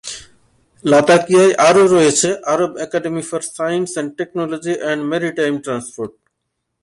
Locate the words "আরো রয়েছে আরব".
1.67-2.71